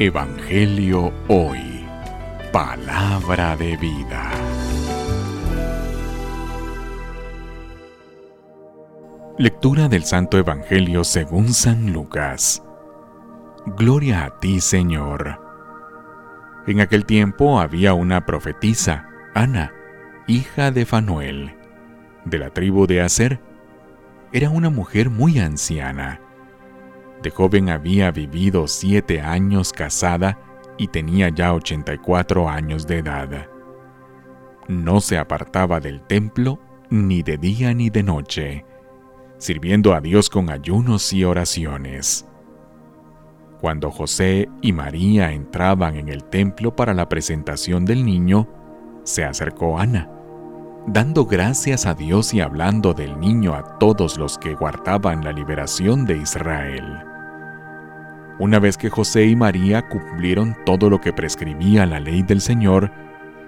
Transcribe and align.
Evangelio 0.00 1.12
Hoy. 1.26 1.84
Palabra 2.52 3.56
de 3.56 3.76
vida. 3.78 4.30
Lectura 9.38 9.88
del 9.88 10.04
Santo 10.04 10.38
Evangelio 10.38 11.02
según 11.02 11.52
San 11.52 11.92
Lucas. 11.92 12.62
Gloria 13.76 14.24
a 14.24 14.38
ti, 14.38 14.60
Señor. 14.60 15.40
En 16.68 16.80
aquel 16.80 17.04
tiempo 17.04 17.58
había 17.58 17.92
una 17.94 18.24
profetisa, 18.24 19.08
Ana, 19.34 19.72
hija 20.28 20.70
de 20.70 20.86
Fanuel, 20.86 21.56
de 22.24 22.38
la 22.38 22.50
tribu 22.50 22.86
de 22.86 23.00
Aser. 23.00 23.40
Era 24.32 24.48
una 24.48 24.70
mujer 24.70 25.10
muy 25.10 25.40
anciana 25.40 26.20
de 27.22 27.30
joven 27.30 27.70
había 27.70 28.10
vivido 28.10 28.66
siete 28.68 29.20
años 29.20 29.72
casada 29.72 30.38
y 30.76 30.88
tenía 30.88 31.28
ya 31.28 31.54
84 31.54 32.48
años 32.48 32.86
de 32.86 32.98
edad. 32.98 33.48
No 34.68 35.00
se 35.00 35.18
apartaba 35.18 35.80
del 35.80 36.02
templo 36.02 36.60
ni 36.90 37.22
de 37.22 37.36
día 37.36 37.74
ni 37.74 37.90
de 37.90 38.02
noche, 38.02 38.64
sirviendo 39.38 39.94
a 39.94 40.00
Dios 40.00 40.30
con 40.30 40.50
ayunos 40.50 41.12
y 41.12 41.24
oraciones. 41.24 42.26
Cuando 43.60 43.90
José 43.90 44.48
y 44.62 44.72
María 44.72 45.32
entraban 45.32 45.96
en 45.96 46.08
el 46.08 46.24
templo 46.24 46.76
para 46.76 46.94
la 46.94 47.08
presentación 47.08 47.84
del 47.84 48.04
niño, 48.04 48.48
se 49.02 49.24
acercó 49.24 49.78
Ana, 49.78 50.08
dando 50.90 51.26
gracias 51.26 51.84
a 51.84 51.92
Dios 51.92 52.32
y 52.32 52.40
hablando 52.40 52.94
del 52.94 53.20
niño 53.20 53.52
a 53.54 53.78
todos 53.78 54.16
los 54.16 54.38
que 54.38 54.54
guardaban 54.54 55.22
la 55.22 55.32
liberación 55.32 56.06
de 56.06 56.16
Israel. 56.16 57.04
Una 58.38 58.58
vez 58.58 58.78
que 58.78 58.88
José 58.88 59.26
y 59.26 59.36
María 59.36 59.86
cumplieron 59.86 60.56
todo 60.64 60.88
lo 60.88 61.00
que 61.00 61.12
prescribía 61.12 61.84
la 61.84 62.00
ley 62.00 62.22
del 62.22 62.40
Señor, 62.40 62.90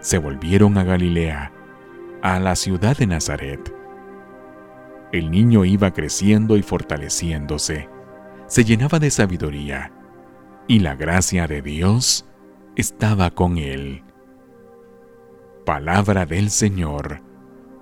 se 0.00 0.16
volvieron 0.16 0.78
a 0.78 0.84
Galilea, 0.84 1.52
a 2.22 2.40
la 2.40 2.56
ciudad 2.56 2.96
de 2.96 3.06
Nazaret. 3.06 3.74
El 5.12 5.30
niño 5.30 5.66
iba 5.66 5.92
creciendo 5.92 6.56
y 6.56 6.62
fortaleciéndose, 6.62 7.90
se 8.46 8.64
llenaba 8.64 8.98
de 8.98 9.10
sabiduría, 9.10 9.92
y 10.68 10.78
la 10.78 10.94
gracia 10.94 11.46
de 11.46 11.60
Dios 11.60 12.24
estaba 12.76 13.30
con 13.30 13.58
él. 13.58 14.02
Palabra 15.66 16.24
del 16.24 16.48
Señor. 16.50 17.25